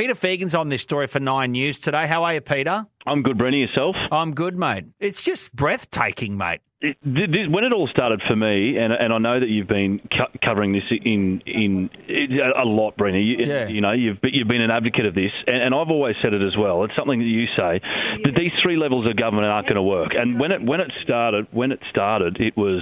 Peter 0.00 0.14
Fegan's 0.14 0.54
on 0.54 0.70
this 0.70 0.80
story 0.80 1.06
for 1.08 1.20
Nine 1.20 1.52
News 1.52 1.78
today. 1.78 2.06
How 2.06 2.24
are 2.24 2.32
you, 2.32 2.40
Peter? 2.40 2.86
I'm 3.06 3.22
good, 3.22 3.36
Brenny. 3.36 3.60
Yourself? 3.60 3.94
I'm 4.10 4.32
good, 4.32 4.56
mate. 4.56 4.86
It's 4.98 5.20
just 5.20 5.54
breathtaking, 5.54 6.38
mate. 6.38 6.60
It, 6.80 6.96
this, 7.04 7.46
when 7.50 7.64
it 7.64 7.74
all 7.74 7.86
started 7.86 8.22
for 8.26 8.34
me, 8.34 8.78
and, 8.78 8.94
and 8.94 9.12
I 9.12 9.18
know 9.18 9.38
that 9.38 9.50
you've 9.50 9.68
been 9.68 10.00
co- 10.10 10.32
covering 10.42 10.72
this 10.72 10.84
in 11.04 11.42
in 11.44 11.90
a 12.56 12.64
lot, 12.64 12.96
Brenny. 12.96 13.22
You, 13.26 13.44
Yeah. 13.44 13.68
you 13.68 13.82
know, 13.82 13.92
you've 13.92 14.16
you've 14.22 14.48
been 14.48 14.62
an 14.62 14.70
advocate 14.70 15.04
of 15.04 15.14
this, 15.14 15.32
and, 15.46 15.62
and 15.64 15.74
I've 15.74 15.90
always 15.90 16.16
said 16.22 16.32
it 16.32 16.40
as 16.40 16.56
well. 16.56 16.82
It's 16.84 16.96
something 16.96 17.18
that 17.18 17.26
you 17.26 17.44
say 17.54 17.82
that 18.24 18.32
these 18.34 18.52
three 18.62 18.78
levels 18.78 19.06
of 19.06 19.16
government 19.16 19.48
aren't 19.48 19.66
going 19.66 19.76
to 19.76 19.82
work. 19.82 20.12
And 20.16 20.40
when 20.40 20.50
it 20.50 20.62
when 20.64 20.80
it 20.80 20.90
started, 21.04 21.46
when 21.52 21.72
it 21.72 21.80
started, 21.90 22.38
it 22.40 22.56
was 22.56 22.80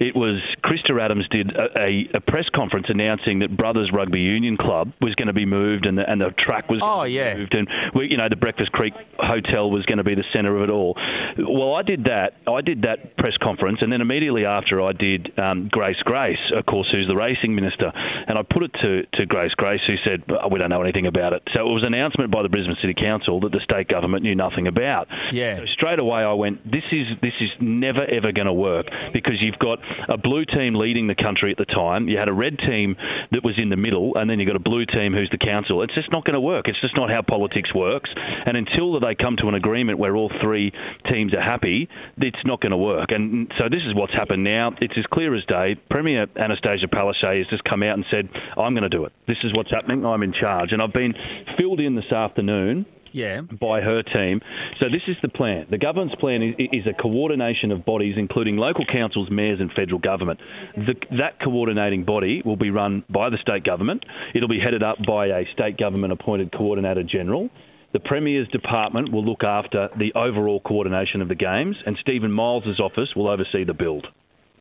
it 0.00 0.14
was 0.16 0.40
Krista 0.64 1.00
Adams 1.00 1.26
did 1.30 1.50
a, 1.54 1.78
a, 1.78 2.08
a 2.14 2.20
press 2.20 2.46
conference 2.54 2.86
announcing 2.88 3.40
that 3.40 3.56
Brothers 3.56 3.90
Rugby 3.92 4.20
Union 4.20 4.56
Club 4.56 4.92
was 5.00 5.14
going 5.14 5.28
to 5.28 5.32
be 5.32 5.46
moved, 5.46 5.86
and 5.86 5.98
the, 5.98 6.08
and 6.10 6.20
the 6.20 6.30
track 6.38 6.68
was 6.68 6.80
Oh, 6.82 7.04
yeah. 7.04 7.34
moved, 7.36 7.54
and 7.54 7.68
we, 7.94 8.06
you 8.10 8.16
know 8.16 8.28
the 8.28 8.36
Breakfast 8.36 8.72
Creek 8.72 8.94
Hotel 9.18 9.70
was 9.70 9.84
going 9.86 9.98
to 9.98 10.04
be 10.04 10.14
the 10.14 10.24
centre 10.32 10.56
of 10.56 10.62
it 10.62 10.70
all. 10.70 10.96
Well, 11.38 11.74
I 11.74 11.82
did 11.82 12.04
that. 12.04 12.34
I 12.46 12.60
did 12.60 12.82
that 12.82 13.16
press 13.16 13.34
conference, 13.42 13.78
and 13.82 13.92
then 13.92 14.00
immediately 14.00 14.44
after, 14.44 14.80
I 14.82 14.92
did 14.92 15.36
um, 15.38 15.68
Grace 15.70 16.00
Grace, 16.04 16.38
of 16.56 16.66
course, 16.66 16.88
who's 16.92 17.06
the 17.08 17.16
racing 17.16 17.54
minister, 17.54 17.92
and 18.26 18.38
I 18.38 18.42
put 18.42 18.62
it 18.62 18.72
to, 18.82 19.02
to 19.18 19.26
Grace 19.26 19.52
Grace, 19.54 19.80
who 19.86 19.94
said 20.04 20.22
"Oh, 20.28 20.48
we 20.48 20.58
don't 20.58 20.70
know 20.70 20.82
anything 20.82 21.06
about 21.06 21.32
it. 21.32 21.42
So 21.54 21.60
it 21.60 21.72
was 21.72 21.82
an 21.84 21.94
announcement 21.94 22.30
by 22.30 22.42
the 22.42 22.48
Brisbane 22.48 22.76
City 22.80 22.94
Council 22.94 23.40
that 23.40 23.52
the 23.52 23.60
state 23.64 23.88
government 23.88 24.22
knew 24.22 24.34
nothing 24.34 24.66
about. 24.66 25.08
Yeah. 25.32 25.56
So 25.56 25.64
straight 25.72 25.98
away, 25.98 26.22
I 26.22 26.32
went, 26.32 26.64
this 26.70 26.84
is 26.92 27.06
this 27.22 27.34
is 27.40 27.50
never 27.60 28.04
ever 28.04 28.32
going 28.32 28.46
to 28.46 28.52
work 28.52 28.86
because 29.12 29.34
you've 29.40 29.58
got 29.58 29.78
a 30.08 30.16
blue 30.16 30.44
team 30.44 30.74
leading 30.74 31.06
the 31.06 31.14
country 31.14 31.50
at 31.50 31.58
the 31.58 31.64
time. 31.64 32.08
You 32.08 32.18
had 32.18 32.28
a 32.28 32.32
red 32.32 32.58
team 32.58 32.96
that 33.32 33.44
was 33.44 33.54
in 33.58 33.68
the 33.68 33.76
middle, 33.76 34.16
and 34.16 34.28
then 34.28 34.38
you've 34.38 34.48
got 34.48 34.56
a 34.56 34.62
blue 34.62 34.86
team 34.86 35.12
who's 35.12 35.28
the 35.30 35.38
council. 35.38 35.82
It's 35.82 35.94
just 35.94 36.12
not 36.12 36.24
going 36.24 36.34
to 36.34 36.40
work. 36.40 36.68
It's 36.68 36.80
just 36.80 36.96
not 36.96 37.10
how 37.10 37.22
politics 37.22 37.74
works. 37.74 38.10
And 38.14 38.56
until 38.56 38.98
they 39.00 39.14
come 39.14 39.36
to 39.40 39.48
an 39.48 39.54
agreement 39.54 39.98
where 39.98 40.16
all 40.16 40.30
three 40.42 40.72
teams 41.10 41.34
are 41.34 41.42
happy, 41.42 41.88
it's 42.18 42.44
not 42.44 42.60
going 42.60 42.72
to 42.72 42.78
work. 42.78 43.10
And 43.10 43.50
so 43.58 43.64
this 43.70 43.82
is 43.86 43.94
what's 43.94 44.14
happened 44.14 44.44
now. 44.44 44.72
It's 44.80 44.94
as 44.98 45.04
clear 45.12 45.34
as 45.34 45.44
day. 45.44 45.76
Premier 45.90 46.26
Annastacia 46.26 46.86
Palaszczuk 46.92 47.38
has 47.38 47.46
just 47.48 47.64
come 47.64 47.82
out 47.82 47.94
and 47.94 48.04
said, 48.10 48.28
I'm 48.56 48.74
going 48.74 48.82
to 48.82 48.88
do 48.88 49.04
it. 49.04 49.12
This 49.26 49.38
is 49.44 49.54
what's 49.54 49.70
happening. 49.70 50.04
I'm 50.04 50.22
in 50.22 50.32
charge. 50.32 50.72
And 50.72 50.82
I've 50.82 50.92
been 50.92 51.14
filled 51.56 51.80
in 51.80 51.94
this 51.94 52.12
afternoon 52.12 52.86
Yeah. 53.12 53.40
by 53.42 53.80
her 53.80 54.02
team. 54.02 54.40
So 54.80 54.86
this 54.90 55.02
is 55.08 55.16
the 55.22 55.28
plan. 55.28 55.66
The 55.70 55.78
government's 55.78 56.14
plan 56.16 56.42
is, 56.42 56.54
is 56.72 56.86
a 56.86 57.00
coordination 57.00 57.72
of 57.72 57.84
bodies, 57.84 58.14
including 58.16 58.56
local 58.56 58.84
councils, 58.84 59.28
mayors, 59.30 59.60
and 59.60 59.70
federal 59.72 59.98
government. 59.98 60.40
The, 60.76 60.94
that 61.18 61.40
coordinating 61.42 62.04
body 62.04 62.42
will 62.44 62.56
be 62.56 62.70
run 62.70 63.04
by 63.08 63.30
the 63.30 63.38
state 63.40 63.64
government. 63.64 64.04
It'll 64.34 64.48
be 64.48 64.60
headed 64.60 64.82
up 64.82 64.98
by 65.06 65.26
a 65.26 65.44
state 65.52 65.78
government-appointed 65.78 66.52
coordinator 66.52 67.02
general. 67.02 67.48
The 67.92 68.00
Premier's 68.00 68.48
department 68.48 69.12
will 69.12 69.24
look 69.24 69.42
after 69.42 69.88
the 69.98 70.12
overall 70.14 70.60
coordination 70.60 71.22
of 71.22 71.28
the 71.28 71.34
games, 71.34 71.76
and 71.86 71.96
Steven 72.00 72.30
Miles' 72.30 72.78
office 72.78 73.08
will 73.16 73.28
oversee 73.28 73.64
the 73.64 73.72
build. 73.72 74.06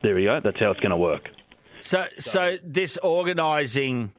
There 0.02 0.18
you 0.18 0.30
go. 0.30 0.40
That's 0.44 0.60
how 0.60 0.72
it's 0.72 0.80
going 0.80 0.92
to 0.92 0.98
work. 0.98 1.28
So, 1.82 2.06
so 2.20 2.58
this 2.64 2.98
organising, 2.98 4.14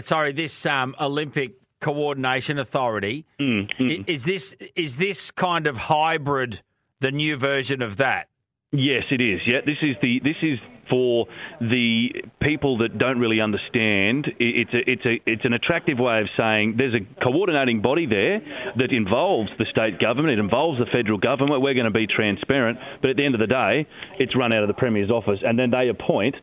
sorry, 0.00 0.32
this 0.32 0.66
um, 0.66 0.94
Olympic 1.00 1.54
coordination 1.80 2.58
authority 2.58 3.24
Mm, 3.40 3.68
mm. 3.78 4.04
is 4.08 4.24
this 4.24 4.54
is 4.74 4.96
this 4.96 5.30
kind 5.30 5.66
of 5.66 5.76
hybrid, 5.76 6.62
the 7.00 7.10
new 7.10 7.36
version 7.36 7.82
of 7.82 7.96
that? 7.96 8.28
Yes, 8.70 9.04
it 9.10 9.20
is. 9.20 9.40
Yeah, 9.46 9.60
this 9.64 9.78
is 9.82 9.96
the 10.02 10.20
this 10.22 10.36
is 10.42 10.58
for 10.90 11.26
the 11.60 12.08
people 12.42 12.78
that 12.78 12.98
don't 12.98 13.18
really 13.18 13.40
understand. 13.40 14.26
It's 14.38 14.72
a, 14.74 14.90
it's 14.90 15.06
a 15.06 15.20
it's 15.26 15.44
an 15.44 15.52
attractive 15.52 15.98
way 15.98 16.20
of 16.20 16.28
saying 16.36 16.74
there's 16.76 16.94
a 16.94 17.04
coordinating 17.22 17.80
body 17.80 18.06
there 18.06 18.40
that 18.76 18.92
involves 18.92 19.50
the 19.58 19.66
state 19.70 19.98
government. 20.00 20.38
It 20.38 20.38
involves 20.38 20.78
the 20.78 20.86
federal 20.86 21.18
government. 21.18 21.62
We're 21.62 21.74
going 21.74 21.86
to 21.86 21.90
be 21.90 22.06
transparent, 22.06 22.78
but 23.00 23.10
at 23.10 23.16
the 23.16 23.24
end 23.24 23.34
of 23.34 23.40
the 23.40 23.46
day, 23.46 23.86
it's 24.18 24.36
run 24.36 24.52
out 24.52 24.62
of 24.62 24.68
the 24.68 24.74
premier's 24.74 25.10
office, 25.10 25.40
and 25.42 25.58
then 25.58 25.70
they 25.70 25.88
appoint 25.88 26.34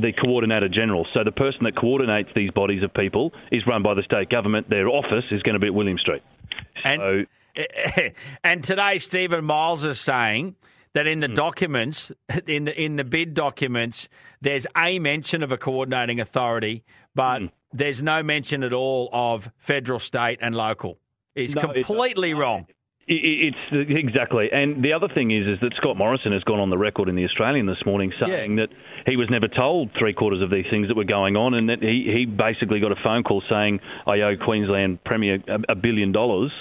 the 0.00 0.12
coordinator 0.12 0.68
general. 0.68 1.06
So 1.14 1.24
the 1.24 1.32
person 1.32 1.64
that 1.64 1.76
coordinates 1.76 2.30
these 2.34 2.50
bodies 2.50 2.82
of 2.82 2.92
people 2.94 3.32
is 3.52 3.66
run 3.66 3.82
by 3.82 3.94
the 3.94 4.02
state 4.02 4.28
government. 4.30 4.68
Their 4.70 4.88
office 4.88 5.24
is 5.30 5.42
going 5.42 5.54
to 5.54 5.58
be 5.60 5.66
at 5.66 5.74
William 5.74 5.98
Street. 5.98 6.22
And 6.84 7.00
So 7.00 7.24
and 8.44 8.62
today 8.64 8.98
Steven 8.98 9.44
Miles 9.44 9.84
is 9.84 10.00
saying 10.00 10.56
that 10.94 11.06
in 11.06 11.20
the 11.20 11.28
Hmm. 11.28 11.34
documents, 11.34 12.12
in 12.46 12.64
the 12.64 12.80
in 12.80 12.96
the 12.96 13.04
bid 13.04 13.34
documents, 13.34 14.08
there's 14.40 14.66
a 14.76 14.98
mention 14.98 15.42
of 15.42 15.52
a 15.52 15.58
coordinating 15.58 16.20
authority, 16.20 16.84
but 17.14 17.40
Hmm. 17.40 17.46
there's 17.72 18.00
no 18.02 18.22
mention 18.22 18.62
at 18.62 18.72
all 18.72 19.08
of 19.12 19.50
federal, 19.58 19.98
state, 19.98 20.38
and 20.40 20.54
local. 20.54 20.98
It's 21.34 21.54
No, 21.54 21.62
it's- 21.70 21.86
completely 21.86 22.34
wrong. 22.34 22.66
It's 23.12 23.90
exactly, 23.90 24.48
and 24.52 24.84
the 24.84 24.92
other 24.92 25.08
thing 25.12 25.32
is, 25.32 25.44
is 25.46 25.58
that 25.62 25.72
Scott 25.76 25.96
Morrison 25.96 26.30
has 26.32 26.44
gone 26.44 26.60
on 26.60 26.70
the 26.70 26.78
record 26.78 27.08
in 27.08 27.16
the 27.16 27.24
Australian 27.24 27.66
this 27.66 27.82
morning 27.84 28.12
saying 28.20 28.54
that 28.56 28.68
he 29.04 29.16
was 29.16 29.28
never 29.28 29.48
told 29.48 29.90
three 29.98 30.12
quarters 30.14 30.40
of 30.40 30.50
these 30.50 30.66
things 30.70 30.86
that 30.86 30.96
were 30.96 31.02
going 31.04 31.34
on, 31.36 31.54
and 31.54 31.68
that 31.68 31.82
he, 31.82 32.06
he 32.14 32.24
basically 32.26 32.78
got 32.78 32.92
a 32.92 33.00
phone 33.02 33.24
call 33.24 33.42
saying, 33.50 33.80
"I 34.06 34.20
owe 34.20 34.36
Queensland 34.36 35.02
Premier 35.02 35.38
a, 35.48 35.72
a 35.72 35.74
billion 35.74 36.12
dollars 36.12 36.52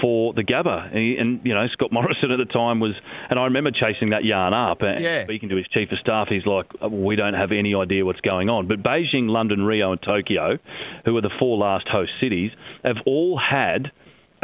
for 0.00 0.32
the 0.34 0.44
Gabba," 0.44 0.86
and, 0.90 0.96
he, 0.98 1.16
and 1.18 1.40
you 1.44 1.52
know 1.52 1.66
Scott 1.72 1.90
Morrison 1.98 2.30
at 2.30 2.36
the 2.38 2.44
time 2.52 2.78
was, 2.78 2.94
and 3.28 3.36
I 3.38 3.44
remember 3.44 3.72
chasing 3.72 4.10
that 4.10 4.24
yarn 4.24 4.54
up 4.54 4.82
and 4.82 5.02
Yeah. 5.02 5.24
speaking 5.24 5.48
to 5.48 5.56
his 5.56 5.66
chief 5.68 5.90
of 5.90 5.98
staff. 5.98 6.28
He's 6.28 6.46
like, 6.46 6.66
uh, 6.80 6.88
"We 6.88 7.16
don't 7.16 7.34
have 7.34 7.50
any 7.50 7.74
idea 7.74 8.04
what's 8.04 8.20
going 8.20 8.48
on," 8.48 8.68
but 8.68 8.84
Beijing, 8.84 9.28
London, 9.28 9.64
Rio, 9.64 9.90
and 9.90 10.00
Tokyo, 10.00 10.58
who 11.04 11.16
are 11.16 11.22
the 11.22 11.34
four 11.40 11.58
last 11.58 11.88
host 11.88 12.12
cities, 12.20 12.52
have 12.84 12.98
all 13.04 13.36
had 13.36 13.90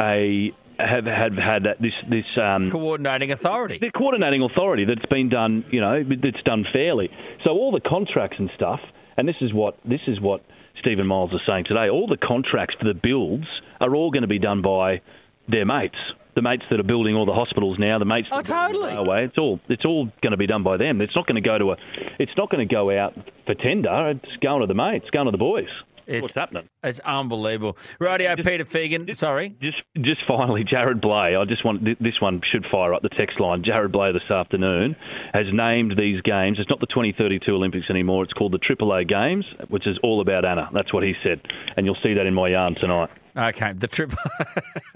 a 0.01 0.51
have 0.79 1.05
have 1.05 1.33
had 1.33 1.63
that, 1.63 1.81
this 1.81 1.93
this 2.09 2.25
um, 2.41 2.69
Coordinating 2.71 3.31
authority. 3.31 3.77
the 3.79 3.91
coordinating 3.91 4.41
authority 4.43 4.85
that's 4.85 5.05
been 5.09 5.29
done, 5.29 5.65
you 5.71 5.81
know, 5.81 6.03
that's 6.03 6.43
done 6.43 6.65
fairly. 6.71 7.09
So 7.43 7.51
all 7.51 7.71
the 7.71 7.81
contracts 7.81 8.37
and 8.39 8.49
stuff, 8.55 8.79
and 9.17 9.27
this 9.27 9.35
is 9.41 9.53
what 9.53 9.77
this 9.85 10.01
is 10.07 10.19
what 10.19 10.43
Steven 10.79 11.07
Miles 11.07 11.31
is 11.31 11.41
saying 11.47 11.65
today. 11.67 11.89
All 11.89 12.07
the 12.07 12.17
contracts 12.17 12.75
for 12.79 12.85
the 12.85 12.93
builds 12.93 13.47
are 13.79 13.95
all 13.95 14.11
going 14.11 14.23
to 14.23 14.27
be 14.27 14.39
done 14.39 14.61
by 14.61 15.01
their 15.47 15.65
mates, 15.65 15.97
the 16.35 16.41
mates 16.41 16.63
that 16.69 16.79
are 16.79 16.83
building 16.83 17.15
all 17.15 17.25
the 17.25 17.33
hospitals 17.33 17.77
now, 17.79 17.99
the 17.99 18.05
mates. 18.05 18.27
Oh, 18.31 18.41
that 18.41 18.51
are 18.51 18.67
the 18.67 18.73
totally. 18.73 18.93
railway. 18.93 19.25
It's 19.25 19.37
all 19.37 19.59
it's 19.69 19.85
all 19.85 20.05
going 20.21 20.31
to 20.31 20.37
be 20.37 20.47
done 20.47 20.63
by 20.63 20.77
them. 20.77 21.01
It's 21.01 21.15
not 21.15 21.27
going 21.27 21.41
to 21.41 21.47
go 21.47 21.57
to 21.57 21.71
a. 21.71 21.77
It's 22.19 22.31
not 22.37 22.49
going 22.49 22.67
to 22.67 22.73
go 22.73 22.91
out 22.97 23.13
for 23.45 23.53
tender. 23.55 24.09
It's 24.09 24.35
going 24.41 24.61
to 24.61 24.67
the 24.67 24.73
mates, 24.73 25.09
going 25.11 25.25
to 25.25 25.31
the 25.31 25.37
boys. 25.37 25.69
It's- 26.07 26.21
What's 26.21 26.33
happening? 26.35 26.69
It's 26.83 26.99
unbelievable. 26.99 27.77
Radio 27.99 28.35
Peter 28.35 28.63
Fegan. 28.65 29.15
Sorry. 29.15 29.55
Just, 29.61 29.77
just 30.01 30.21
finally, 30.27 30.63
Jarrod 30.63 31.01
Bleijie. 31.01 31.39
I 31.41 31.45
just 31.45 31.65
want 31.65 31.83
this 32.01 32.19
one 32.21 32.41
should 32.51 32.65
fire 32.71 32.93
up 32.93 33.01
the 33.01 33.09
text 33.09 33.39
line. 33.39 33.63
Jarrod 33.63 33.91
Bleijie 33.91 34.13
this 34.13 34.29
afternoon 34.31 34.95
has 35.33 35.45
named 35.51 35.95
these 35.97 36.21
games. 36.21 36.57
It's 36.59 36.69
not 36.69 36.79
the 36.79 36.87
2032 36.87 37.51
Olympics 37.53 37.89
anymore. 37.89 38.23
It's 38.23 38.33
called 38.33 38.51
the 38.53 38.59
AAA 38.59 39.07
Games, 39.07 39.45
which 39.69 39.87
is 39.87 39.97
all 40.03 40.21
about 40.21 40.45
Anna. 40.45 40.69
That's 40.73 40.93
what 40.93 41.03
he 41.03 41.13
said, 41.23 41.41
and 41.77 41.85
you'll 41.85 41.97
see 42.03 42.13
that 42.13 42.25
in 42.25 42.33
my 42.33 42.49
yarn 42.49 42.75
tonight. 42.75 43.09
Okay, 43.37 43.73
the 43.73 43.87
triple. 43.87 44.17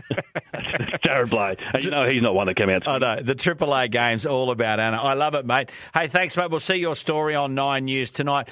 Jarrod 1.06 1.30
Bleijie, 1.30 1.84
you 1.84 1.92
know 1.92 2.10
he's 2.10 2.22
not 2.22 2.34
one 2.34 2.48
that 2.48 2.56
came 2.56 2.70
out. 2.70 2.88
I 2.88 2.98
know 2.98 3.22
the 3.22 3.36
AAA 3.36 3.92
games 3.92 4.26
all 4.26 4.50
about 4.52 4.80
Anna. 4.80 4.98
I 4.98 5.14
love 5.14 5.36
it, 5.36 5.46
mate. 5.46 5.70
Hey, 5.94 6.08
thanks, 6.08 6.36
mate. 6.38 6.50
We'll 6.50 6.60
see 6.60 6.76
your 6.76 6.96
story 6.96 7.36
on 7.36 7.54
Nine 7.56 7.86
News 7.86 8.12
tonight. 8.12 8.48